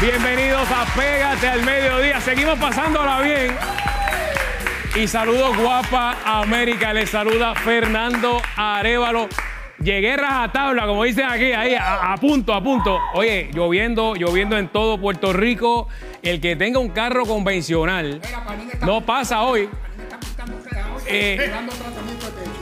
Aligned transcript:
Bienvenidos 0.00 0.68
a 0.70 0.84
Pégate 0.96 1.48
al 1.48 1.62
Mediodía. 1.64 2.20
Seguimos 2.20 2.58
pasándola 2.58 3.20
bien. 3.20 3.56
Y 4.96 5.06
saludos 5.06 5.56
guapa 5.56 6.16
América. 6.24 6.92
Les 6.92 7.10
saluda 7.10 7.54
Fernando 7.54 8.42
Arevalo. 8.56 9.28
Llegué 9.78 10.16
rajatabla, 10.16 10.86
como 10.86 11.04
dicen 11.04 11.26
aquí, 11.26 11.52
ahí, 11.52 11.74
a, 11.74 12.12
a 12.12 12.16
punto, 12.16 12.54
a 12.54 12.62
punto. 12.62 12.98
Oye, 13.14 13.50
lloviendo, 13.52 14.14
lloviendo 14.14 14.58
en 14.58 14.68
todo 14.68 14.98
Puerto 14.98 15.32
Rico. 15.32 15.88
El 16.22 16.40
que 16.40 16.56
tenga 16.56 16.80
un 16.80 16.88
carro 16.88 17.24
convencional 17.24 18.20
no 18.82 19.00
pasa 19.02 19.42
hoy. 19.42 19.68
Eh, 21.06 21.52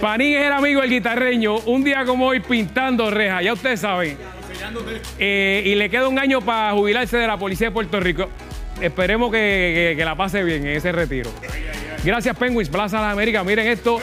Panín 0.01 0.37
es 0.37 0.47
el 0.47 0.53
amigo 0.53 0.81
del 0.81 0.91
guitarreño. 0.91 1.59
Un 1.61 1.83
día 1.83 2.05
como 2.05 2.27
hoy 2.27 2.41
pintando 2.41 3.11
rejas, 3.11 3.43
ya 3.43 3.53
ustedes 3.53 3.81
saben. 3.81 4.19
Eh, 5.19 5.63
y 5.67 5.75
le 5.75 5.89
queda 5.91 6.09
un 6.09 6.19
año 6.19 6.41
para 6.41 6.73
jubilarse 6.73 7.17
de 7.17 7.27
la 7.27 7.37
Policía 7.37 7.69
de 7.69 7.73
Puerto 7.73 8.01
Rico. 8.01 8.29
Esperemos 8.81 9.31
que, 9.31 9.39
que- 9.91 9.97
que 9.97 10.05
la 10.05 10.15
pase 10.17 10.43
bien 10.43 10.67
en 10.67 10.77
ese 10.77 10.91
retiro. 10.93 11.31
Gracias, 12.05 12.37
Penguins, 12.37 12.69
Plaza 12.69 12.97
de 12.99 13.03
las 13.05 13.13
Américas. 13.13 13.45
Miren 13.45 13.67
esto. 13.69 13.99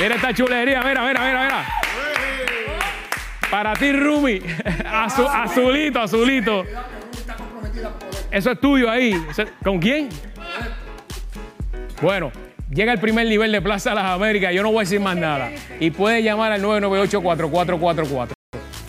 Mira 0.00 0.14
esta 0.14 0.32
chulería, 0.32 0.80
mira, 0.82 1.02
mira, 1.06 1.20
mira, 1.26 1.42
mira. 1.44 1.64
Para 3.50 3.72
ti, 3.74 3.90
Rumi. 3.92 4.38
Azu- 4.84 5.28
azulito, 5.28 6.00
azulito. 6.00 6.64
Eso 8.30 8.50
es 8.52 8.60
tuyo 8.60 8.90
ahí. 8.90 9.14
¿Con 9.64 9.80
quién? 9.80 10.08
Bueno, 12.00 12.30
llega 12.70 12.92
el 12.92 13.00
primer 13.00 13.26
nivel 13.26 13.50
de 13.50 13.60
Plaza 13.60 13.90
de 13.90 13.96
las 13.96 14.04
Américas. 14.04 14.52
Yo 14.54 14.62
no 14.62 14.68
voy 14.70 14.78
a 14.78 14.80
decir 14.82 15.00
más 15.00 15.16
nada. 15.16 15.50
Y 15.80 15.90
puede 15.90 16.22
llamar 16.22 16.52
al 16.52 16.62
998-4444. 16.62 18.37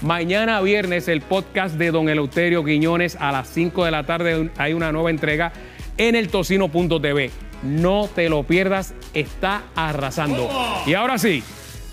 Mañana 0.02 0.62
viernes 0.62 1.10
el 1.10 1.20
podcast 1.20 1.76
de 1.76 1.92
Don 1.92 2.08
Eleuterio 2.08 2.64
Quiñones 2.64 3.18
a 3.20 3.34
las 3.34 3.50
5 3.50 3.84
de 3.84 3.92
la 3.92 4.06
tarde 4.06 4.50
hay 4.58 4.72
una 4.72 4.94
nueva 4.94 5.10
entrega 5.10 5.52
en 5.98 6.16
el 6.16 6.30
tocino.tv. 6.30 7.32
No 7.64 8.08
te 8.16 8.30
lo 8.30 8.44
pierdas, 8.44 8.94
está 9.14 9.64
arrasando. 9.76 10.50
Y 10.86 10.94
ahora 10.94 11.18
sí, 11.18 11.44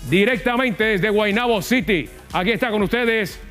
directamente 0.09 0.85
desde 0.85 1.09
Guaynabo 1.09 1.61
City, 1.61 2.07
aquí 2.31 2.51
está 2.51 2.71
con 2.71 2.81
ustedes 2.81 3.41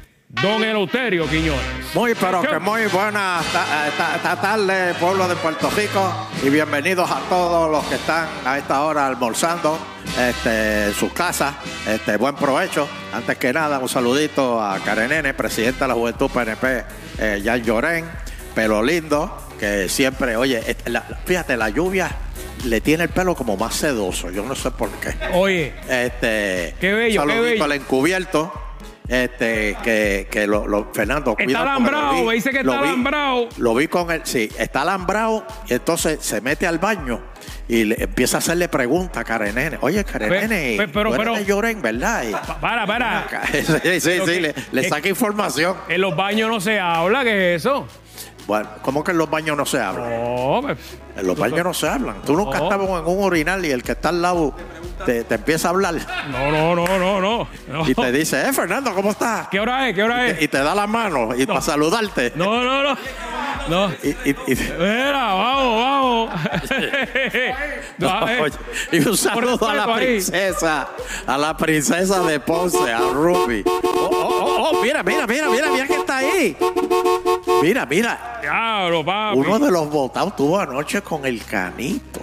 Don 0.42 0.62
Eleuterio 0.62 1.26
Quiñones. 1.28 1.94
Muy, 1.94 2.14
pero 2.14 2.42
que 2.42 2.58
muy 2.58 2.86
buena 2.86 3.40
ta- 3.52 3.88
eh, 3.88 3.90
ta- 3.96 4.18
ta- 4.22 4.40
tarde, 4.40 4.92
pueblo 5.00 5.26
de 5.28 5.34
Puerto 5.36 5.70
Rico, 5.70 6.12
y 6.44 6.50
bienvenidos 6.50 7.10
a 7.10 7.20
todos 7.28 7.70
los 7.70 7.84
que 7.86 7.94
están 7.94 8.28
a 8.44 8.58
esta 8.58 8.82
hora 8.82 9.06
almorzando 9.06 9.78
este, 10.18 10.86
en 10.88 10.94
sus 10.94 11.12
casas. 11.12 11.54
Este, 11.88 12.16
buen 12.18 12.34
provecho. 12.36 12.86
Antes 13.14 13.38
que 13.38 13.52
nada, 13.52 13.78
un 13.78 13.88
saludito 13.88 14.60
a 14.62 14.78
Karen 14.80 15.08
Nene, 15.08 15.32
presidenta 15.32 15.84
de 15.86 15.88
la 15.88 15.94
Juventud 15.94 16.30
PNP, 16.30 16.84
eh, 17.18 17.42
Jan 17.42 17.62
Llorén, 17.64 18.04
pelo 18.54 18.82
lindo, 18.82 19.48
que 19.58 19.88
siempre, 19.88 20.36
oye, 20.36 20.76
la- 20.84 21.02
la- 21.08 21.16
fíjate, 21.24 21.56
la 21.56 21.70
lluvia 21.70 22.10
le 22.64 22.80
tiene 22.82 23.04
el 23.04 23.10
pelo 23.10 23.34
como 23.34 23.56
más 23.56 23.74
sedoso, 23.74 24.30
yo 24.30 24.42
no 24.44 24.54
sé 24.54 24.70
por 24.70 24.90
qué. 25.00 25.14
Oye, 25.32 25.74
Este, 25.88 26.74
Qué 26.78 26.92
bello, 26.92 27.22
un 27.22 27.28
qué 27.28 27.32
saludito 27.34 27.52
bello. 27.52 27.64
al 27.64 27.72
encubierto. 27.72 28.62
Este, 29.08 29.76
que, 29.84 30.26
que 30.30 30.46
lo, 30.46 30.66
lo- 30.66 30.90
Fernando, 30.92 31.36
Está 31.38 31.62
alambrado, 31.62 32.26
vi- 32.26 32.34
dice 32.34 32.50
que 32.50 32.62
lo 32.62 32.72
está 32.72 32.82
vi- 32.82 32.88
alambrado. 32.88 33.48
Lo 33.58 33.74
vi 33.74 33.86
con 33.88 34.10
él, 34.10 34.22
sí, 34.24 34.48
está 34.58 34.82
alambrado 34.82 35.46
y 35.68 35.74
entonces 35.74 36.18
se 36.20 36.40
mete 36.40 36.66
al 36.66 36.78
baño 36.78 37.20
y 37.68 37.84
le 37.84 38.02
empieza 38.02 38.36
a 38.36 38.38
hacerle 38.38 38.68
preguntas 38.68 39.18
a 39.18 39.24
Karenene. 39.24 39.78
Oye, 39.80 40.02
Karenene, 40.04 40.74
Pe- 40.76 40.86
pe- 40.86 40.92
pero- 40.92 41.10
pero- 41.12 41.34
de 41.34 41.44
Lloren, 41.44 41.80
¿verdad? 41.82 42.24
Y- 42.28 42.32
para, 42.60 42.86
para. 42.86 43.26
sí, 43.52 43.62
sí, 43.62 44.00
Pero 44.04 44.26
sí, 44.26 44.32
que- 44.40 44.54
le, 44.72 44.88
saca 44.88 45.08
información. 45.08 45.76
En 45.88 46.00
los 46.00 46.16
baños 46.16 46.50
no 46.50 46.60
se 46.60 46.80
habla, 46.80 47.22
¿qué 47.24 47.54
es 47.54 47.62
eso? 47.62 47.86
Bueno, 48.46 48.68
¿cómo 48.82 49.02
que 49.02 49.10
en 49.10 49.18
los 49.18 49.28
baños 49.28 49.56
no 49.56 49.66
se 49.66 49.80
habla? 49.80 50.08
No, 50.08 50.60
pues, 50.62 50.78
En 51.16 51.26
los 51.26 51.36
baños 51.36 51.64
no 51.64 51.74
se 51.74 51.88
hablan. 51.88 52.22
Tú 52.22 52.36
nunca 52.36 52.58
No. 52.58 52.64
estabas 52.64 52.88
en 52.88 53.06
un 53.06 53.24
urinal 53.24 53.64
y 53.64 53.70
el 53.72 53.82
que 53.82 53.92
está 53.92 54.10
al 54.10 54.22
lado 54.22 54.54
te, 55.04 55.24
te 55.24 55.34
empieza 55.34 55.68
a 55.68 55.70
hablar 55.72 55.94
no, 56.30 56.50
no, 56.50 56.74
no, 56.74 56.98
no, 56.98 57.20
no. 57.20 57.48
no. 57.68 57.88
y 57.88 57.94
te 57.94 58.12
dice, 58.12 58.48
eh, 58.48 58.52
Fernando, 58.52 58.94
¿cómo 58.94 59.10
estás? 59.10 59.48
¿Qué 59.48 59.58
hora 59.60 59.88
es? 59.88 59.94
¿Qué 59.94 60.02
hora 60.02 60.26
es? 60.28 60.40
Y 60.42 60.48
te 60.48 60.58
da 60.58 60.74
la 60.74 60.86
mano 60.86 61.34
y 61.36 61.44
para 61.44 61.60
saludarte. 61.60 62.32
No, 62.36 62.62
no, 62.62 62.82
no. 62.82 62.96
No. 63.68 63.90
Y, 64.02 64.10
y- 64.10 64.36
y- 64.46 64.54
Mira, 64.78 65.34
vamos, 65.34 65.82
vamos. 65.82 66.30
No, 67.98 68.28
eh, 68.28 68.50
y 68.92 68.98
un 69.08 69.16
saludo 69.16 69.68
a 69.68 69.74
la 69.74 69.94
princesa, 69.96 70.88
a 71.26 71.38
la 71.38 71.56
princesa 71.56 72.20
de 72.20 72.38
Ponce, 72.40 72.92
a 72.92 72.98
Ruby. 73.00 73.64
Oh, 73.66 73.80
oh, 73.82 74.10
oh, 74.12 74.70
oh, 74.70 74.82
mira, 74.82 75.02
mira, 75.02 75.26
mira, 75.26 75.48
mira, 75.48 75.70
mira 75.70 75.86
que 75.86 75.94
está 75.96 76.18
ahí. 76.18 76.56
Mira, 77.62 77.86
mira. 77.86 78.38
Diablo, 78.42 79.04
papi. 79.04 79.38
Uno 79.38 79.58
de 79.58 79.70
los 79.70 79.90
votados 79.90 80.36
tuvo 80.36 80.58
anoche 80.58 81.00
con 81.02 81.24
el 81.26 81.44
Canito. 81.44 82.20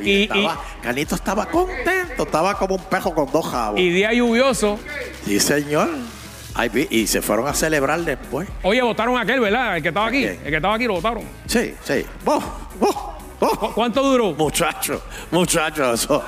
Y, 0.00 0.10
Y- 0.10 0.22
estaba- 0.24 0.60
Canito 0.82 1.14
estaba 1.14 1.46
contento, 1.46 2.24
estaba 2.24 2.54
como 2.58 2.74
un 2.74 2.82
pejo 2.84 3.14
con 3.14 3.30
dos 3.32 3.46
jabos. 3.46 3.80
Y 3.80 3.88
día 3.90 4.12
lluvioso. 4.12 4.78
Sí, 5.24 5.40
señor. 5.40 5.88
Ay, 6.56 6.86
y 6.90 7.06
se 7.06 7.20
fueron 7.22 7.48
a 7.48 7.54
celebrar 7.54 8.00
después. 8.00 8.48
Oye, 8.62 8.80
votaron 8.82 9.16
aquel, 9.18 9.40
¿verdad? 9.40 9.76
El 9.76 9.82
que 9.82 9.88
estaba 9.88 10.06
aquí. 10.06 10.24
El 10.24 10.38
que 10.38 10.56
estaba 10.56 10.74
aquí 10.74 10.84
lo 10.84 10.94
votaron. 10.94 11.24
Sí, 11.46 11.74
sí. 11.82 12.04
Oh, 12.26 12.42
oh, 12.80 13.13
oh. 13.40 13.56
¿Cu- 13.58 13.72
¿Cuánto 13.72 14.02
duró? 14.02 14.32
Muchacho, 14.32 15.02
muchacho, 15.30 15.92
eso. 15.94 16.24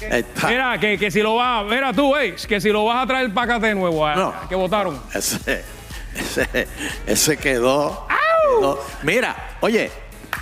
Está- 0.00 0.48
Mira, 0.48 0.78
que, 0.78 0.98
que 0.98 1.10
si 1.10 1.20
lo 1.22 1.36
vas, 1.36 1.64
mira 1.64 1.92
tú, 1.92 2.16
eh, 2.16 2.36
que 2.48 2.60
si 2.60 2.70
lo 2.70 2.84
vas 2.84 3.04
a 3.04 3.06
traer 3.06 3.32
para 3.34 3.56
acá 3.56 3.66
de 3.66 3.74
nuevo, 3.74 4.06
a- 4.06 4.14
No. 4.14 4.34
que 4.48 4.54
votaron. 4.54 5.00
Ese, 5.12 5.64
ese, 6.14 6.68
ese 7.06 7.36
quedó, 7.36 8.06
quedó- 8.60 8.84
Mira, 9.02 9.56
oye, 9.60 9.90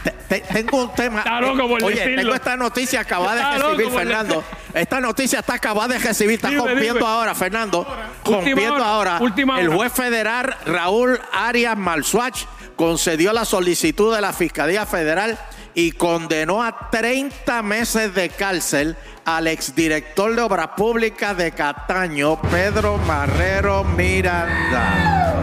te- 0.04 0.10
te- 0.28 0.40
tengo 0.40 0.84
un 0.84 0.94
tema. 0.94 1.18
Está 1.18 1.40
loco 1.40 1.68
por 1.68 1.82
oye, 1.84 1.96
decirlo. 1.96 2.22
tengo 2.22 2.34
esta 2.34 2.56
noticia 2.56 3.00
acabada 3.00 3.52
de 3.52 3.58
recibir, 3.62 3.90
Fernando. 3.90 4.44
Esta 4.74 5.00
noticia 5.00 5.38
está 5.40 5.54
acabada 5.54 5.94
de 5.94 5.98
recibir, 5.98 6.34
está 6.34 6.48
Dime, 6.48 6.60
rompiendo 6.60 6.94
dime. 7.00 7.06
ahora, 7.06 7.34
Fernando. 7.34 7.78
Última 8.24 8.36
rompiendo 8.36 8.74
hora, 8.74 8.84
ahora. 8.86 9.18
última 9.20 9.60
el 9.60 9.68
hora. 9.68 9.76
juez 9.76 9.92
federal 9.92 10.56
Raúl 10.66 11.18
Arias 11.32 11.76
Malsuach 11.78 12.44
concedió 12.76 13.32
la 13.32 13.44
solicitud 13.44 14.14
de 14.14 14.20
la 14.20 14.32
Fiscalía 14.32 14.86
Federal 14.86 15.38
y 15.74 15.92
condenó 15.92 16.62
a 16.62 16.90
30 16.90 17.62
meses 17.62 18.14
de 18.14 18.28
cárcel 18.30 18.96
al 19.24 19.46
exdirector 19.48 20.34
de 20.36 20.42
Obras 20.42 20.68
Públicas 20.76 21.36
de 21.36 21.52
Cataño, 21.52 22.40
Pedro 22.42 22.96
Marrero 22.98 23.82
Miranda. 23.84 25.42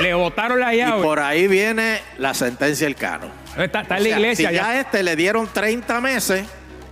Le 0.00 0.14
votaron 0.14 0.60
la 0.60 0.74
Y 0.74 0.78
llave. 0.78 1.02
por 1.02 1.20
ahí 1.20 1.46
viene 1.48 2.00
la 2.18 2.32
sentencia 2.34 2.86
del 2.86 2.96
cano. 2.96 3.26
Está, 3.56 3.80
en 3.80 3.88
la 3.88 3.98
sea, 3.98 4.18
iglesia 4.18 4.48
si 4.48 4.54
ya. 4.54 4.62
ya 4.62 4.68
a 4.70 4.80
este 4.80 5.02
le 5.02 5.16
dieron 5.16 5.46
30 5.52 6.00
meses, 6.00 6.44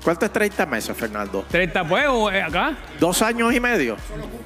¿cuánto 0.03 0.27
es 0.27 0.33
30 0.33 0.67
meses, 0.67 0.97
Fernando? 0.97 1.45
30 1.51 1.85
pues, 1.89 2.07
o, 2.09 2.31
eh, 2.31 2.43
acá. 2.43 2.77
¿Dos 2.99 3.23
años 3.23 3.55
y 3.55 3.61
medio? 3.61 3.97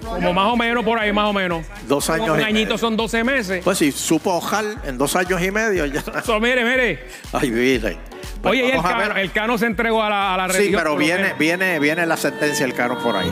Como 0.03 0.33
más 0.33 0.53
o 0.53 0.57
menos 0.57 0.85
por 0.85 0.99
ahí, 0.99 1.13
más 1.13 1.29
o 1.29 1.33
menos. 1.33 1.65
Dos 1.89 2.07
Como 2.07 2.23
años 2.23 2.37
Un 2.37 2.41
y 2.41 2.45
añito 2.45 2.65
medio. 2.67 2.79
son 2.79 2.97
12 2.97 3.25
meses. 3.25 3.65
Pues 3.65 3.79
si 3.79 3.93
supo 3.93 4.35
ojar 4.35 4.65
en 4.85 4.99
dos 4.99 5.17
años 5.17 5.43
y 5.43 5.51
medio 5.51 5.87
ya. 5.87 6.03
So, 6.25 6.39
mire, 6.41 6.65
mire. 6.65 7.09
Ay, 7.33 7.51
Virgen. 7.51 7.99
Pues 8.43 8.53
Oye, 8.53 8.67
y 8.67 8.71
el 8.73 8.83
cano, 8.83 9.17
el 9.17 9.33
cano 9.33 9.59
se 9.59 9.67
entregó 9.67 10.03
a 10.03 10.11
la, 10.11 10.35
a 10.35 10.37
la 10.37 10.53
Sí, 10.53 10.71
pero 10.75 10.97
viene, 10.97 11.35
viene, 11.39 11.79
viene 11.79 12.05
la 12.05 12.17
sentencia 12.17 12.67
del 12.67 12.75
cano 12.75 12.99
por 12.99 13.17
ahí. 13.17 13.31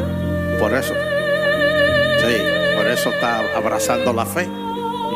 Por 0.58 0.72
eso. 0.72 0.94
Sí, 0.94 2.36
por 2.76 2.86
eso 2.86 3.10
está 3.10 3.40
abrazando 3.56 4.12
la 4.12 4.24
fe. 4.24 4.48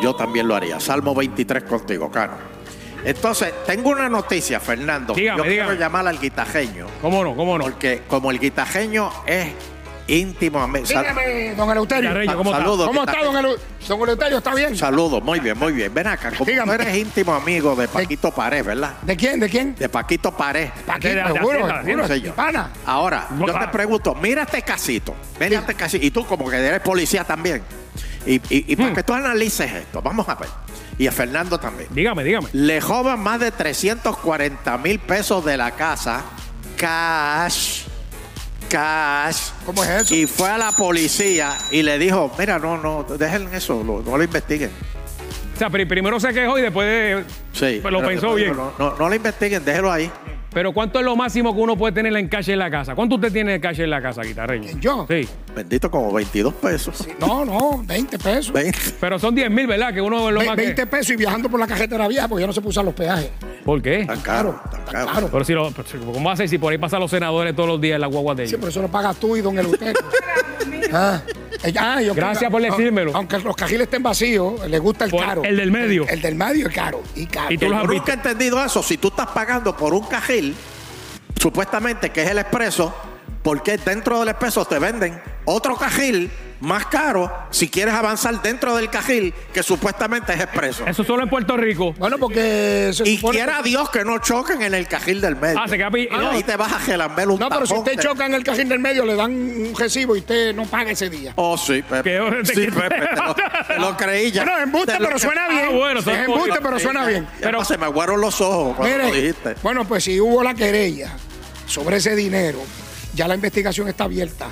Yo 0.03 0.13
también 0.15 0.47
lo 0.47 0.55
haría. 0.55 0.79
Salmo 0.79 1.15
23 1.15 1.63
contigo, 1.63 2.11
cano. 2.11 2.56
Entonces, 3.07 3.53
tengo 3.65 3.89
una 3.91 4.09
noticia, 4.09 4.59
Fernando. 4.59 5.13
Dígame, 5.13 5.37
Yo 5.37 5.43
quiero 5.45 5.73
llamar 5.75 6.05
al 6.07 6.19
guitajeño. 6.19 6.87
¿Cómo 7.01 7.23
no? 7.23 7.35
¿Cómo 7.37 7.57
no? 7.57 7.63
Porque 7.63 8.01
como 8.07 8.31
el 8.31 8.37
guitajeño 8.39 9.09
es 9.25 9.47
íntimo 10.07 10.59
amigo. 10.61 10.85
Sal- 10.85 11.03
Dígame, 11.03 11.55
don 11.55 11.69
Eleuterio. 11.71 12.11
¿cómo 12.35 12.49
está? 12.51 12.61
Saludos. 12.63 12.87
¿Cómo 12.87 13.03
está, 13.05 13.23
don 13.23 13.37
Eleuterio? 13.37 13.65
Don 13.87 14.01
Eleuterio, 14.01 14.37
¿está 14.39 14.53
bien? 14.55 14.75
Saludos, 14.75 15.23
muy 15.23 15.39
bien, 15.39 15.57
muy 15.57 15.71
bien. 15.71 15.93
Ven 15.93 16.07
acá, 16.07 16.31
como 16.31 16.43
Dígame. 16.43 16.75
tú 16.75 16.81
eres 16.81 16.97
íntimo 16.97 17.33
amigo 17.33 17.77
de 17.77 17.87
Paquito 17.87 18.29
Pared, 18.31 18.65
¿verdad? 18.65 18.95
¿De 19.03 19.15
quién? 19.15 19.39
¿De 19.39 19.47
quién? 19.49 19.73
De 19.75 19.87
Paquito 19.87 20.31
Pared. 20.35 20.67
De 21.01 21.23
seguro, 21.33 22.07
seguro, 22.07 22.33
pana. 22.35 22.71
Ahora, 22.85 23.29
yo 23.39 23.57
te 23.57 23.67
pregunto, 23.69 24.15
mira 24.15 24.43
este 24.43 24.61
casito, 24.63 25.15
mira 25.39 25.59
este 25.59 25.75
casito, 25.75 26.05
y 26.05 26.11
tú 26.11 26.25
como 26.25 26.49
que 26.49 26.57
eres 26.57 26.81
policía 26.81 27.23
también. 27.23 27.63
Y, 28.25 28.35
y- 28.53 28.65
y 28.73 28.75
Hmm. 28.75 28.79
para 28.81 28.93
que 28.95 29.03
tú 29.03 29.13
analices 29.13 29.71
esto, 29.71 30.01
vamos 30.01 30.27
a 30.27 30.35
ver. 30.35 30.49
Y 30.97 31.05
a 31.07 31.11
Fernando 31.11 31.59
también. 31.59 31.89
Dígame, 31.91 32.23
dígame. 32.23 32.47
Le 32.53 32.81
joban 32.81 33.19
más 33.19 33.39
de 33.39 33.51
340 33.51 34.77
mil 34.79 34.99
pesos 34.99 35.45
de 35.45 35.55
la 35.57 35.71
casa, 35.71 36.23
cash, 36.75 37.83
cash. 38.69 39.37
¿Cómo 39.65 39.83
es 39.83 39.89
eso? 39.89 40.15
Y 40.15 40.25
fue 40.25 40.49
a 40.49 40.57
la 40.57 40.71
policía 40.71 41.53
y 41.71 41.83
le 41.83 41.99
dijo, 41.99 42.33
mira, 42.39 42.57
no, 42.59 42.77
no, 42.77 43.03
dejen 43.03 43.53
eso, 43.53 43.83
lo- 43.83 44.01
no 44.01 44.17
lo 44.17 44.23
investiguen. 44.23 44.71
O 45.55 45.57
sea, 45.59 45.69
pri- 45.69 45.85
primero 45.85 46.19
se 46.19 46.33
quejó 46.33 46.57
y 46.57 46.61
después 46.61 46.87
de- 46.87 47.23
Sí. 47.53 47.79
Pues 47.81 47.91
lo 47.91 47.99
Pero- 47.99 48.07
pensó 48.09 48.33
bien. 48.35 48.55
No, 48.55 48.73
no, 48.77 48.95
no 48.97 49.09
lo 49.09 49.15
investiguen, 49.15 49.63
déjelo 49.65 49.91
ahí. 49.91 50.11
Pero 50.53 50.73
¿cuánto 50.73 50.97
es 50.99 51.05
lo 51.05 51.15
máximo 51.15 51.53
que 51.53 51.61
uno 51.61 51.77
puede 51.77 51.93
tener 51.93 52.15
en 52.15 52.27
cash 52.29 52.49
en 52.49 52.59
la 52.59 52.71
casa? 52.71 52.95
¿Cuánto 52.95 53.15
usted 53.15 53.31
tiene 53.31 53.51
de 53.53 53.59
cash 53.61 53.79
en 53.81 53.89
la 53.89 54.01
casa, 54.01 54.21
guitarreño? 54.23 54.79
¿Yo? 54.79 55.05
Sí. 55.07 55.27
Bendito 55.55 55.91
como 55.91 56.11
22 56.13 56.53
pesos. 56.55 57.07
No, 57.19 57.45
no, 57.45 57.83
20 57.85 58.17
pesos. 58.17 58.51
20. 58.53 58.79
Pero 58.99 59.19
son 59.19 59.35
10 59.35 59.51
mil, 59.51 59.67
¿verdad? 59.67 59.93
Que 59.93 60.01
uno 60.01 60.31
lo 60.31 60.39
Ve- 60.39 60.45
más 60.47 60.55
20 60.55 60.73
que... 60.75 60.87
pesos 60.87 61.11
y 61.11 61.15
viajando 61.15 61.49
por 61.49 61.59
la 61.59 61.67
carretera 61.67 62.07
vieja 62.07 62.27
porque 62.27 62.41
ya 62.41 62.47
no 62.47 62.53
se 62.53 62.61
puso 62.61 62.81
los 62.81 62.93
peajes. 62.93 63.29
¿Por 63.63 63.81
qué? 63.81 64.05
Tan 64.05 64.21
caro, 64.21 64.59
tan 64.71 64.85
tan 64.85 64.93
caro. 64.93 65.07
caro. 65.13 65.29
Pero 65.31 65.43
si 65.45 65.53
lo, 65.53 65.71
¿Cómo 66.13 66.27
va 66.27 66.33
a 66.33 66.37
ser 66.37 66.47
si 66.49 66.57
por 66.57 66.71
ahí 66.71 66.77
pasan 66.77 67.01
los 67.01 67.11
senadores 67.11 67.55
todos 67.55 67.69
los 67.69 67.81
días 67.81 67.95
en 67.95 68.01
la 68.01 68.07
guagua 68.07 68.33
de 68.33 68.45
Sí, 68.47 68.51
ellos? 68.51 68.59
pero 68.61 68.69
eso 68.69 68.81
lo 68.81 68.87
pagas 68.87 69.17
tú 69.17 69.35
y 69.35 69.41
don 69.41 69.57
Eleuterio. 69.59 69.93
ah, 70.93 71.21
eh, 71.63 71.73
ah, 71.79 72.01
yo- 72.01 72.13
Gracias 72.13 72.49
por 72.51 72.61
decírmelo. 72.61 73.11
Aunque 73.15 73.37
los 73.39 73.55
cajiles 73.55 73.83
estén 73.83 74.03
vacíos, 74.03 74.67
le 74.67 74.79
gusta 74.79 75.05
el 75.05 75.11
Por- 75.11 75.25
caro. 75.25 75.43
el 75.43 75.57
del 75.57 75.71
medio. 75.71 76.03
El, 76.03 76.09
el 76.15 76.21
del 76.21 76.35
medio 76.35 76.67
es 76.67 76.73
caro. 76.75 77.01
Y 77.15 77.25
caro. 77.25 77.51
Y 77.53 77.57
tú 77.57 77.69
los 77.69 77.79
has 77.83 77.87
nunca 77.87 78.11
he 78.11 78.15
entendido 78.15 78.63
eso. 78.63 78.81
Si 78.83 78.97
tú 78.97 79.09
estás 79.09 79.27
pagando 79.27 79.75
por 79.75 79.93
un 79.93 80.05
cajil, 80.05 80.55
supuestamente 81.39 82.09
que 82.11 82.23
es 82.23 82.29
el 82.29 82.37
expreso, 82.39 82.93
¿por 83.43 83.61
qué 83.63 83.77
dentro 83.77 84.19
del 84.19 84.29
expreso 84.29 84.65
te 84.65 84.79
venden 84.79 85.19
otro 85.45 85.75
cajil 85.75 86.29
más 86.59 86.85
caro 86.87 87.31
si 87.51 87.69
quieres 87.69 87.93
avanzar 87.93 88.41
dentro 88.41 88.75
del 88.75 88.89
cajil 88.89 89.33
que 89.53 89.63
supuestamente 89.63 90.33
es 90.33 90.39
expreso? 90.41 90.85
Eso 90.87 91.03
solo 91.03 91.23
en 91.23 91.29
Puerto 91.29 91.55
Rico. 91.57 91.93
Bueno, 91.97 92.17
porque 92.17 92.91
se 92.93 93.07
Y 93.07 93.17
supone- 93.17 93.37
quiera 93.37 93.61
Dios 93.61 93.89
que 93.89 94.03
no 94.03 94.17
choquen 94.19 94.61
en 94.61 94.73
el 94.73 94.87
cajil 94.87 95.21
del 95.21 95.35
medio. 95.35 95.59
Ah, 95.59 95.67
se 95.67 95.77
queda 95.77 95.91
pi- 95.91 96.07
ahí 96.11 96.43
te 96.43 96.55
vas 96.55 96.73
a 96.73 96.79
gelamber 96.79 97.27
un 97.29 97.39
No, 97.39 97.49
pero 97.49 97.65
si 97.65 97.73
usted 97.73 97.95
de- 97.95 98.03
choca 98.03 98.25
en 98.25 98.33
el 98.33 98.43
cajil 98.43 98.67
del 98.69 98.79
medio, 98.79 99.05
le 99.05 99.15
dan 99.15 99.31
un 99.31 99.73
recibo 99.77 100.15
y 100.15 100.19
usted 100.19 100.55
no 100.55 100.65
paga 100.65 100.91
ese 100.91 101.09
día. 101.09 101.33
Oh, 101.35 101.57
sí, 101.57 101.81
Pepe. 101.81 102.03
Que- 102.03 102.17
Sí, 102.45 102.67
Pepe, 102.67 102.89
te 102.89 103.15
lo, 103.21 103.35
te 103.35 103.79
lo 103.79 103.97
creí 103.97 104.31
ya. 104.31 104.43
Bueno, 104.43 104.59
embuste, 104.59 104.93
pero 104.99 105.19
suena 105.19 105.45
Ah, 105.45 105.51
bien. 105.51 105.77
bueno, 105.77 105.99
es 105.99 106.07
embuste, 106.07 106.59
pero 106.61 106.79
suena 106.79 107.05
bien. 107.05 107.27
Pero- 107.41 107.63
se 107.65 107.77
me 107.77 107.85
aguaron 107.85 108.19
los 108.21 108.39
ojos 108.41 108.75
cuando 108.77 108.97
lo 108.97 109.03
Mire, 109.05 109.15
dijiste. 109.21 109.55
bueno, 109.61 109.85
pues 109.85 110.03
si 110.03 110.19
hubo 110.19 110.43
la 110.43 110.53
querella 110.53 111.11
sobre 111.65 111.97
ese 111.97 112.15
dinero, 112.15 112.59
ya 113.13 113.27
la 113.27 113.35
investigación 113.35 113.87
está 113.87 114.05
abierta. 114.05 114.47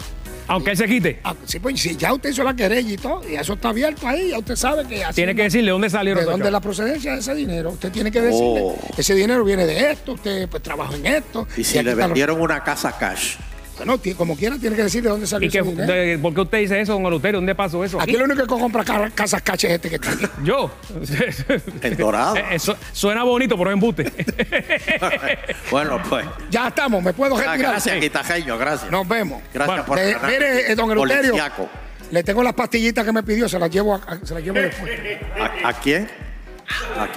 Aunque 0.48 0.72
él 0.72 0.78
se 0.78 0.86
quite. 0.86 1.20
Ah, 1.24 1.34
sí, 1.46 1.60
pues 1.60 1.80
si 1.82 1.96
ya 1.96 2.14
usted 2.14 2.30
hizo 2.30 2.44
la 2.44 2.56
querella 2.56 2.92
y 2.94 2.98
todo, 2.98 3.22
y 3.30 3.36
eso 3.36 3.54
está 3.54 3.70
abierto 3.70 4.08
ahí, 4.08 4.30
ya 4.30 4.40
usted 4.40 4.56
sabe 4.56 4.86
que 4.88 5.04
así 5.04 5.16
Tiene 5.16 5.34
que 5.34 5.40
no- 5.42 5.44
decirle 5.46 5.72
dónde 5.72 5.90
salieron 5.90 6.24
de 6.24 6.30
dónde 6.32 6.46
es 6.46 6.52
la 6.52 6.62
procedencia 6.62 7.14
de 7.14 7.20
ese 7.20 7.34
dinero. 7.34 7.72
Usted 7.72 7.92
tiene 7.92 8.12
que 8.12 8.22
decirle, 8.22 8.62
Oh. 8.64 8.78
ese 8.98 9.14
dinero 9.16 9.44
viene 9.44 9.66
de 9.66 9.92
esto, 9.92 10.14
usted 10.14 10.48
pues 10.50 10.62
trabajó 10.62 10.94
en 10.96 11.06
esto. 11.08 11.48
Y 11.58 11.64
si 11.64 11.78
aquí 11.78 11.86
le 11.86 11.92
está 11.92 12.02
lo- 12.04 12.08
vendieron 12.10 12.42
una 12.42 12.64
casa 12.64 12.96
cash. 12.98 13.38
Bueno, 13.78 14.00
como 14.18 14.38
quiera, 14.38 14.58
tiene 14.58 14.76
que 14.76 14.84
decir 14.84 15.04
de 15.04 15.10
dónde 15.10 15.28
salió 15.28 15.48
¿Y 15.50 15.52
que, 15.52 15.60
ese 15.60 15.70
dinero. 15.70 15.92
de- 15.94 16.18
¿Por 16.18 16.34
qué 16.34 16.42
usted 16.42 16.58
dice 16.60 16.80
eso, 16.80 16.94
don 16.94 17.06
Eleuterio? 17.06 17.40
¿Dónde 17.40 17.56
pasó 17.56 17.84
eso? 17.84 18.00
Aquí 18.00 18.14
lo 18.14 18.24
único 18.24 18.42
que 18.44 18.48
compra 18.48 18.84
ca- 18.86 19.10
casas 19.14 19.42
caches 19.42 19.70
es 19.72 19.76
este 19.76 19.90
que 19.90 19.96
está 19.96 20.12
aquí. 20.14 20.26
Yo. 20.44 20.72
El 21.82 21.98
dorado. 21.98 22.38
Eh, 22.38 22.46
Eso 22.52 22.78
suena 22.94 23.24
bonito, 23.24 23.58
pero 23.58 23.70
es 23.72 23.74
embuste. 23.74 24.12
bueno, 25.72 26.02
pues. 26.10 26.26
Ya 26.50 26.70
estamos, 26.70 27.04
me 27.04 27.14
puedo 27.14 27.36
Ah, 27.36 27.40
retirar. 27.52 27.72
gracias, 27.74 28.00
Quitajeño, 28.00 28.58
gracias. 28.58 28.92
Nos 28.92 29.08
vemos. 29.08 29.42
Gracias 29.54 29.68
Bueno, 29.68 29.86
por 29.86 30.00
Eh, 30.00 30.14
ganar. 30.14 30.32
mire, 30.32 30.72
eh, 30.72 30.76
don 30.76 30.92
Eleuterio, 30.92 31.36
le 32.12 32.24
tengo 32.24 32.44
las 32.44 32.54
pastillitas 32.54 33.04
que 33.04 33.12
me 33.12 33.24
pidió, 33.24 33.50
se 33.50 33.58
las 33.60 33.70
llevo, 33.70 33.96
a- 33.96 34.02
a- 34.08 34.26
se 34.26 34.34
las 34.36 34.44
llevo 34.44 34.58
después. 34.60 34.92
¿A, 35.64 35.70
a 35.70 35.74
quién? 35.74 36.08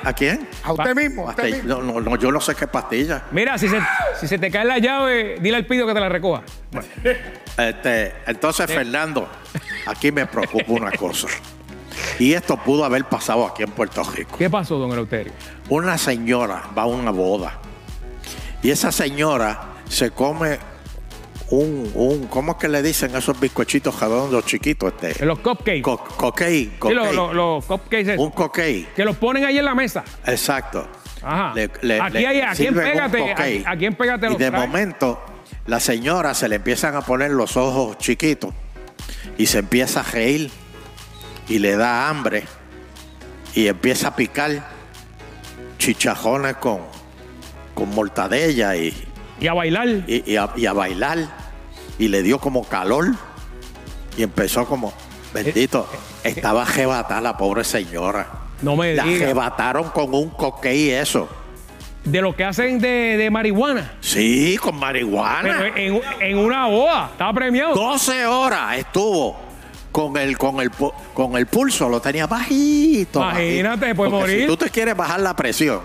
¿A, 0.04 0.08
a 0.10 0.12
quién? 0.12 0.48
A 0.62 0.72
usted 0.72 0.94
mismo, 0.94 1.26
a 1.26 1.30
usted 1.30 1.42
Pastilla- 1.44 1.62
mismo. 1.76 1.82
No, 1.92 2.00
no, 2.00 2.10
no, 2.10 2.16
yo 2.16 2.30
no 2.32 2.40
sé 2.40 2.54
qué 2.54 2.66
pastilla. 2.66 3.22
Mira, 3.30 3.56
si 3.58 3.68
se, 3.68 3.80
si 4.20 4.28
se 4.28 4.38
te 4.38 4.50
cae 4.50 4.64
la 4.64 4.78
llave, 4.78 5.38
dile 5.40 5.56
al 5.56 5.66
pido 5.66 5.86
que 5.86 5.94
te 5.94 6.00
la 6.00 6.08
recoja. 6.08 6.42
Este, 7.56 8.14
entonces, 8.26 8.66
Fernando, 8.66 9.28
aquí 9.86 10.12
me 10.12 10.26
preocupa 10.26 10.72
una 10.72 10.92
cosa. 10.92 11.28
Y 12.18 12.32
esto 12.32 12.56
pudo 12.56 12.84
haber 12.84 13.04
pasado 13.04 13.46
aquí 13.46 13.62
en 13.62 13.70
Puerto 13.70 14.02
Rico. 14.04 14.36
¿Qué 14.38 14.48
pasó, 14.50 14.76
don 14.78 14.90
Eleuterio? 14.92 15.32
Una 15.68 15.98
señora 15.98 16.62
va 16.76 16.82
a 16.82 16.86
una 16.86 17.10
boda. 17.10 17.58
Y 18.62 18.70
esa 18.70 18.92
señora 18.92 19.60
se 19.88 20.10
come 20.10 20.58
un, 21.50 21.90
un 21.94 22.26
¿cómo 22.26 22.52
es 22.52 22.58
que 22.58 22.68
le 22.68 22.82
dicen 22.82 23.14
esos 23.16 23.38
bizcochitos 23.40 23.98
redondos 24.00 24.44
chiquitos? 24.44 24.92
Este? 25.00 25.24
Los 25.24 25.38
cupcakes. 25.38 25.82
Co- 25.82 26.04
Sí, 26.36 26.70
los, 26.94 27.14
los- 27.14 27.34
los 27.34 27.64
cupcakes 27.64 28.12
esos, 28.12 28.24
un 28.24 28.30
coquey. 28.32 28.86
que 28.94 29.04
los 29.04 29.16
ponen 29.16 29.44
ahí 29.44 29.58
en 29.58 29.64
la 29.64 29.74
mesa. 29.74 30.04
Exacto. 30.26 30.86
Ajá. 31.22 31.52
Le- 31.54 31.70
le- 31.82 32.00
aquí 32.00 32.24
hay, 32.24 32.40
en 32.66 32.74
Pégate, 32.74 33.32
aquí, 33.32 33.64
aquí 33.66 33.86
en 33.86 33.94
Pégate 33.94 34.28
Y 34.32 34.36
de 34.36 34.50
momento, 34.50 35.20
la 35.66 35.80
señora 35.80 36.34
se 36.34 36.48
le 36.48 36.56
empiezan 36.56 36.94
a 36.96 37.00
poner 37.00 37.30
los 37.30 37.56
ojos 37.56 37.98
chiquitos 37.98 38.52
y 39.36 39.46
se 39.46 39.58
empieza 39.58 40.00
a 40.00 40.02
reír 40.04 40.50
y 41.48 41.58
le 41.58 41.76
da 41.76 42.08
hambre 42.08 42.44
y 43.54 43.66
empieza 43.68 44.08
a 44.08 44.16
picar 44.16 44.68
chichajones 45.78 46.56
con, 46.56 46.80
con 47.74 47.88
mortadella 47.90 48.76
y, 48.76 48.94
Y 49.40 49.46
a 49.46 49.54
bailar. 49.54 49.88
y- 50.06 50.30
y 50.32 50.36
a, 50.36 50.50
y 50.56 50.66
a 50.66 50.72
bailar 50.72 51.18
y 51.98 52.08
le 52.08 52.22
dio 52.22 52.38
como 52.38 52.64
calor 52.64 53.08
y 54.16 54.22
empezó 54.22 54.66
como, 54.66 54.92
bendito, 55.32 55.88
estaba 56.24 56.66
jebatada 56.66 57.20
la 57.20 57.36
pobre 57.36 57.64
señora. 57.64 58.26
No 58.62 58.74
me 58.76 58.94
La 58.94 59.04
diga. 59.04 59.26
arrebataron 59.26 59.90
con 59.90 60.12
un 60.14 60.30
coquey 60.30 60.86
y 60.86 60.90
eso. 60.90 61.28
De 62.04 62.20
lo 62.22 62.34
que 62.34 62.42
hacen 62.44 62.78
de, 62.80 63.16
de 63.16 63.30
marihuana. 63.30 63.92
Sí, 64.00 64.56
con 64.56 64.70
Pero 64.72 64.80
marihuana. 64.80 65.68
en, 65.76 66.00
en 66.20 66.38
una 66.38 66.66
boda. 66.66 67.08
Estaba 67.12 67.32
premiado. 67.32 67.74
12 67.74 68.26
horas 68.26 68.78
estuvo 68.78 69.36
con 69.92 70.16
el, 70.16 70.36
con 70.38 70.60
el, 70.60 70.70
pu- 70.72 70.92
con 71.14 71.36
el 71.36 71.46
pulso, 71.46 71.88
lo 71.88 72.00
tenía 72.00 72.26
bajito. 72.26 73.20
Imagínate, 73.20 73.80
bajito. 73.80 73.96
puede 73.96 74.10
Porque 74.10 74.20
morir. 74.22 74.40
Si 74.42 74.46
tú 74.46 74.56
te 74.56 74.70
quieres 74.70 74.96
bajar 74.96 75.20
la 75.20 75.36
presión, 75.36 75.80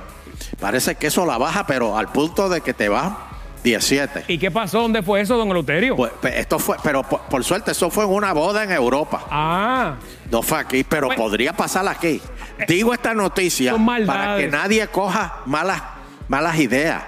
parece 0.60 0.96
que 0.96 1.08
eso 1.08 1.26
la 1.26 1.38
baja, 1.38 1.66
pero 1.68 1.98
al 1.98 2.12
punto 2.12 2.48
de 2.50 2.62
que 2.62 2.74
te 2.74 2.90
va 2.90 3.30
17. 3.64 4.26
¿Y 4.28 4.38
qué 4.38 4.52
pasó? 4.52 4.82
¿Dónde 4.82 5.02
fue 5.02 5.22
eso, 5.22 5.38
don 5.38 5.50
Eleuterio? 5.50 5.96
Pues, 5.96 6.12
esto 6.36 6.60
fue, 6.60 6.78
pero 6.84 7.04
por, 7.04 7.22
por 7.22 7.44
suerte, 7.44 7.72
eso 7.72 7.90
fue 7.90 8.04
en 8.04 8.12
una 8.12 8.34
boda 8.34 8.64
en 8.64 8.72
Europa. 8.72 9.26
ah, 9.32 9.96
No 10.30 10.42
fue 10.42 10.60
aquí, 10.60 10.84
pero 10.84 11.08
Pues- 11.08 11.18
podría 11.18 11.54
pasar 11.54 11.88
aquí. 11.88 12.22
Digo 12.68 12.94
esta 12.94 13.14
noticia 13.14 13.76
para 14.06 14.38
que 14.38 14.48
nadie 14.48 14.88
coja 14.88 15.40
malas, 15.46 15.82
malas 16.28 16.58
ideas 16.60 17.04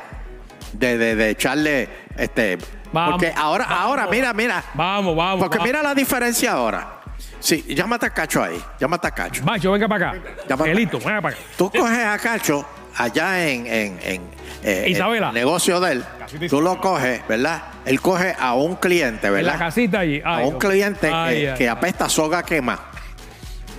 de, 0.74 0.98
de, 0.98 1.16
de 1.16 1.30
echarle 1.30 1.90
este. 2.18 2.58
Vamos, 2.92 3.12
porque 3.14 3.34
ahora, 3.36 3.66
vamos. 3.66 3.84
ahora, 3.84 4.08
mira, 4.10 4.34
mira. 4.34 4.64
vamos, 4.74 5.16
vamos. 5.16 5.40
Porque 5.40 5.58
vamos. 5.58 5.68
mira 5.68 5.84
la 5.84 5.94
diferencia 5.94 6.54
ahora. 6.54 7.02
Sí, 7.40 7.64
llámate 7.70 8.06
a 8.08 8.10
Cacho 8.10 8.42
ahí. 8.42 8.60
Llámate 8.80 9.08
a 9.08 9.12
Cacho. 9.12 9.44
Macho, 9.44 9.72
venga 9.72 9.88
para 9.88 10.12
acá. 10.12 10.22
Para 10.58 10.72
Elito, 10.72 10.98
venga 11.00 11.22
para 11.22 11.36
acá. 11.36 11.44
Tú 11.58 11.70
coges 11.70 12.06
a 12.06 12.18
Cacho 12.18 12.66
allá 12.98 13.48
en, 13.48 13.68
en, 13.68 14.00
en, 14.02 14.22
eh, 14.64 14.86
Isabela. 14.90 15.28
el 15.30 15.34
negocio 15.36 15.80
de 15.80 15.92
él. 15.94 16.06
Tú 16.50 16.62
lo 16.62 16.80
coges, 16.82 17.22
¿verdad? 17.28 17.64
Él 17.86 18.02
coge 18.02 18.36
a 18.38 18.54
un 18.56 18.76
cliente, 18.76 19.28
En 19.28 19.34
la 19.34 19.42
¿verdad? 19.42 19.60
casita 19.60 20.00
allí. 20.00 20.22
a 20.24 20.38
un 20.40 20.58
cliente 20.60 21.10
ay, 21.12 21.42
que, 21.42 21.50
ay, 21.52 21.58
que 21.58 21.70
apesta 21.70 22.10
soga 22.10 22.44
quema. 22.44 22.80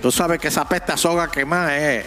Tú 0.01 0.11
sabes 0.11 0.39
que 0.39 0.47
esa 0.49 0.61
apesta 0.61 0.95
soga 0.97 1.29
quema 1.31 1.75
es, 1.77 2.05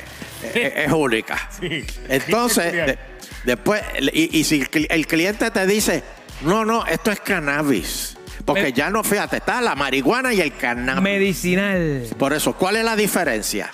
es, 0.55 0.73
es 0.87 0.93
única. 0.93 1.37
Entonces, 2.09 2.73
de- 2.73 2.99
después, 3.45 3.83
y, 4.12 4.38
y 4.38 4.45
si 4.45 4.61
el 4.62 4.71
cli- 4.71 4.87
el 4.91 5.07
cliente 5.07 5.50
te 5.50 5.67
dice, 5.67 6.03
no, 6.43 6.64
no, 6.64 6.87
esto 6.87 7.11
es 7.11 7.21
cannabis. 7.21 8.17
Porque 8.45 8.73
ya 8.73 8.91
no, 8.91 9.05
fíjate, 9.05 9.37
está 9.37 9.61
la 9.61 9.75
marihuana 9.75 10.33
y 10.33 10.41
el 10.41 10.57
cannabis. 10.57 11.03
Medicinal. 11.03 12.07
Por 12.19 12.33
eso, 12.33 12.55
¿cuál 12.55 12.76
es 12.76 12.85
la 12.85 12.97
diferencia? 12.97 13.71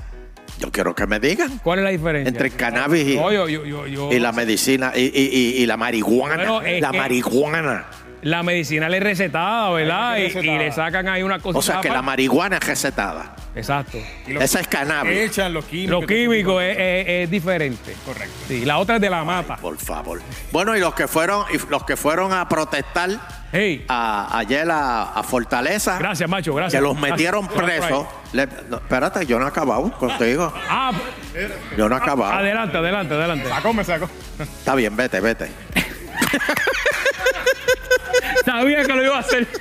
Yo 0.58 0.70
quiero 0.72 0.94
que 0.94 1.06
me 1.06 1.20
digan. 1.20 1.58
¿Cuál 1.58 1.80
es 1.80 1.84
la 1.84 1.90
diferencia? 1.90 2.28
Entre 2.28 2.48
el 2.48 2.54
cannabis 2.56 3.06
y, 3.08 3.16
No, 3.16 3.30
yo, 3.32 3.48
yo, 3.48 3.64
yo, 3.66 3.86
yo- 3.86 4.12
y 4.12 4.18
la 4.18 4.32
medicina 4.32 4.92
y, 4.96 5.00
y- 5.02 5.10
y- 5.58 5.62
y 5.62 5.66
la 5.66 5.76
marihuana. 5.76 6.36
Bueno, 6.36 6.60
la 6.80 6.90
que- 6.90 6.96
marihuana. 6.98 7.84
La 8.26 8.42
medicinal 8.42 8.92
es 8.92 9.02
recetada, 9.02 9.70
¿verdad? 9.70 10.18
Es 10.18 10.32
Y, 10.32 10.34
recetada. 10.34 10.56
y 10.56 10.58
le 10.58 10.72
sacan 10.72 11.08
ahí 11.08 11.22
una 11.22 11.38
cosa. 11.38 11.58
O 11.58 11.62
sea 11.62 11.80
que 11.80 11.88
la 11.90 12.02
marihuana 12.02 12.56
es 12.56 12.66
recetada. 12.66 13.36
Exacto. 13.54 13.98
Esa 14.26 14.60
es 14.60 14.66
cannabis. 14.66 15.16
Echan 15.16 15.52
los 15.54 15.64
químicos. 15.64 16.00
Lo 16.00 16.06
químico 16.06 16.60
es, 16.60 16.76
es- 16.76 17.06
es 17.08 17.30
diferente. 17.30 17.94
Correcto. 18.04 18.34
Sí, 18.48 18.64
la 18.64 18.78
otra 18.78 18.96
es 18.96 19.00
de 19.00 19.10
la 19.10 19.22
mata. 19.22 19.56
Por 19.56 19.78
favor. 19.78 20.20
Bueno, 20.50 20.76
y 20.76 20.80
los 20.80 20.92
que 20.94 21.06
fueron, 21.06 21.44
y 21.54 21.70
los 21.70 21.84
que 21.84 21.96
fueron 21.96 22.32
a 22.32 22.48
protestar 22.48 23.10
Hey, 23.52 23.84
a- 23.88 24.36
ayer 24.38 24.68
a, 24.72 25.04
a 25.12 25.22
Fortaleza, 25.22 25.96
gracias, 25.98 26.28
macho, 26.28 26.52
gracias. 26.52 26.82
que 26.82 26.86
los 26.86 26.98
metieron 26.98 27.46
Gracias. 27.46 27.86
presos. 27.86 28.06
le- 28.32 28.48
no, 28.68 28.78
espérate, 28.78 29.24
yo 29.24 29.38
no 29.38 29.44
he 29.46 29.48
acabado 29.48 29.90
contigo. 29.92 30.52
Ah, 30.68 30.90
Yo 31.78 31.88
no 31.88 31.94
he 31.96 31.98
acabado. 32.00 32.32
adelante, 32.32 32.76
adelante, 32.76 33.14
adelante. 33.14 33.48
Sacó, 33.48 33.72
me 33.72 33.84
sacó. 33.84 34.10
Está 34.40 34.74
bien, 34.74 34.96
vete, 34.96 35.20
vete. 35.20 35.48
Sabía 38.46 38.82
que 38.84 38.92
lo 38.94 39.04
iba 39.04 39.16
a 39.16 39.20
hacer. 39.20 39.46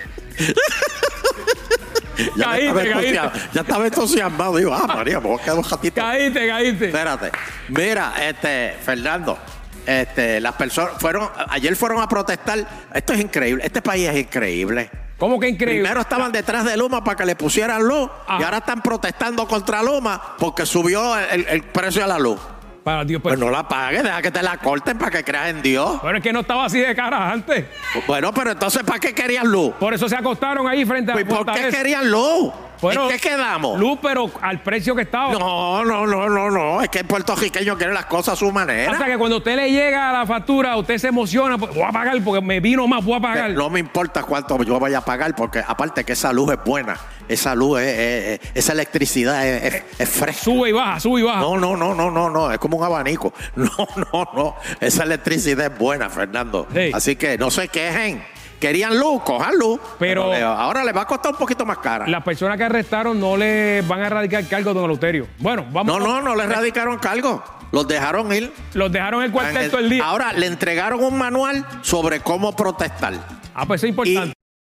Ya, 2.37 2.45
Caíste, 2.45 2.81
estaba, 2.81 3.01
caíste. 3.01 3.39
ya 3.51 3.61
estaba 3.61 3.85
entusiasmado. 3.87 4.55
Digo, 4.55 4.73
ah, 4.73 4.87
María, 4.87 5.19
me 5.19 5.27
voy 5.27 5.37
a 5.37 5.43
quedar 5.43 5.57
un 5.57 5.69
ratito. 5.69 5.95
Caíste, 6.01 6.47
caíste. 6.47 6.85
Espérate. 6.85 7.31
Mira, 7.67 8.13
este, 8.21 8.77
Fernando, 8.81 9.37
este, 9.85 10.39
las 10.39 10.53
personas 10.53 10.93
fueron, 10.97 11.29
ayer 11.49 11.75
fueron 11.75 12.01
a 12.01 12.07
protestar. 12.07 12.65
Esto 12.93 13.11
es 13.11 13.19
increíble. 13.19 13.65
Este 13.65 13.81
país 13.81 14.07
es 14.07 14.15
increíble. 14.15 14.89
¿Cómo 15.17 15.37
que 15.41 15.49
increíble? 15.49 15.81
Primero 15.81 15.99
estaban 15.99 16.31
detrás 16.31 16.63
de 16.63 16.77
Luma 16.77 17.03
para 17.03 17.17
que 17.17 17.25
le 17.25 17.35
pusieran 17.35 17.83
luz 17.85 18.09
Ajá. 18.27 18.39
y 18.39 18.43
ahora 18.43 18.57
están 18.59 18.81
protestando 18.81 19.45
contra 19.45 19.83
Luma 19.83 20.35
porque 20.37 20.65
subió 20.65 21.17
el, 21.19 21.45
el 21.47 21.63
precio 21.63 22.01
de 22.01 22.07
la 22.07 22.17
luz. 22.19 22.39
Para 22.85 23.03
Dios, 23.03 23.19
Pues 23.19 23.33
pues. 23.33 23.43
no 23.43 23.49
la 23.51 23.67
pagues, 23.67 24.03
deja 24.03 24.21
que 24.21 24.29
te 24.29 24.43
la 24.43 24.57
corten 24.57 24.95
para 24.99 25.09
que 25.09 25.23
creas 25.23 25.49
en 25.49 25.63
Dios. 25.63 25.97
Pero 26.03 26.17
es 26.17 26.21
que 26.23 26.31
no 26.31 26.41
estaba 26.41 26.65
así 26.65 26.79
de 26.79 26.93
cara 26.93 27.31
antes. 27.31 27.65
Bueno, 28.05 28.31
pero 28.31 28.51
entonces, 28.51 28.83
¿para 28.83 28.99
qué 28.99 29.11
querían 29.11 29.47
luz? 29.47 29.73
Por 29.79 29.95
eso 29.95 30.07
se 30.07 30.15
acostaron 30.15 30.67
ahí 30.67 30.85
frente 30.85 31.11
a 31.11 31.15
Pues, 31.15 31.27
la 31.27 31.35
¿Por 31.35 31.51
qué 31.51 31.69
querían 31.69 32.11
luz? 32.11 32.53
Bueno, 32.85 33.09
¿En 33.09 33.17
qué 33.17 33.29
quedamos? 33.29 33.79
Luz, 33.79 33.99
pero 34.01 34.31
al 34.41 34.61
precio 34.61 34.95
que 34.95 35.03
estaba. 35.03 35.33
No, 35.33 35.83
no, 35.85 36.05
no, 36.07 36.29
no, 36.29 36.49
no. 36.51 36.81
Es 36.81 36.89
que 36.89 36.99
el 36.99 37.05
puertorriqueño 37.05 37.77
quiere 37.77 37.93
las 37.93 38.05
cosas 38.05 38.33
a 38.33 38.35
su 38.37 38.51
manera. 38.51 38.91
Hasta 38.91 39.05
que 39.05 39.17
cuando 39.17 39.37
usted 39.37 39.55
le 39.55 39.71
llega 39.71 40.09
a 40.09 40.13
la 40.13 40.25
factura, 40.25 40.75
usted 40.77 40.97
se 40.97 41.07
emociona, 41.07 41.57
pues, 41.57 41.73
voy 41.73 41.83
a 41.83 41.91
pagar 41.91 42.15
porque 42.23 42.41
me 42.41 42.59
vino 42.59 42.87
más, 42.87 43.03
voy 43.03 43.15
a 43.17 43.19
pagar. 43.19 43.51
No 43.51 43.69
me 43.69 43.79
importa 43.79 44.23
cuánto 44.23 44.61
yo 44.63 44.79
vaya 44.79 44.99
a 44.99 45.05
pagar, 45.05 45.35
porque 45.35 45.59
aparte 45.65 46.03
que 46.03 46.13
esa 46.13 46.31
luz 46.33 46.51
es 46.53 46.59
buena, 46.63 46.97
esa 47.27 47.55
luz, 47.55 47.79
es, 47.81 47.87
es- 47.87 48.39
es- 48.41 48.51
esa 48.55 48.73
electricidad 48.73 49.45
es 49.45 50.09
fresca. 50.09 50.43
Sube 50.43 50.69
y 50.69 50.71
baja, 50.71 50.99
sube 50.99 51.19
y 51.21 51.23
baja. 51.23 51.39
No, 51.41 51.57
no, 51.57 51.75
no, 51.75 51.93
no, 51.95 52.11
no, 52.11 52.29
no, 52.29 52.51
es 52.51 52.57
como 52.59 52.77
un 52.77 52.83
abanico. 52.83 53.33
No, 53.55 53.69
no, 54.13 54.27
no, 54.35 54.55
esa 54.79 55.03
electricidad 55.03 55.71
es 55.71 55.77
buena, 55.77 56.09
Fernando. 56.09 56.67
Sí. 56.73 56.91
Así 56.93 57.15
que 57.15 57.37
no 57.37 57.49
se 57.51 57.67
quejen. 57.67 58.23
Querían 58.65 58.97
luz, 58.99 59.21
cojan 59.23 59.57
luz. 59.59 59.79
Pero- 59.99 60.31
le- 60.31 60.41
ahora 60.41 60.83
les 60.83 60.95
va 60.95 61.01
a 61.01 61.05
costar 61.05 61.33
un 61.33 61.37
poquito 61.37 61.65
más 61.67 61.77
cara. 61.77 62.07
Las 62.07 62.23
personas 62.23 62.57
que 62.57 62.63
arrestaron 62.63 63.19
no 63.19 63.37
le 63.37 63.81
van 63.83 64.01
a 64.01 64.07
erradicar 64.07 64.43
cargo, 64.47 64.73
don 64.73 64.85
Eleuterio. 64.85 65.27
Bueno, 65.37 65.65
vamos. 65.71 65.99
No, 65.99 65.99
no, 66.05 66.21
no 66.21 66.35
les 66.35 66.49
radicaron 66.49 66.97
cargo. 66.97 67.43
Los 67.71 67.87
dejaron 67.87 68.33
ir. 68.33 68.51
Los 68.73 68.91
dejaron 68.91 69.21
el 69.23 69.31
cuartel 69.31 69.69
todo 69.69 69.81
el 69.81 69.89
día. 69.89 70.03
Ahora 70.03 70.33
le 70.33 70.47
entregaron 70.47 71.03
un 71.03 71.15
manual 71.17 71.63
sobre 71.81 72.21
cómo 72.21 72.55
protestar. 72.55 73.13
Ah, 73.53 73.65
pues 73.67 73.83
es 73.83 73.87
Y, 73.87 73.89
importante. 73.89 74.33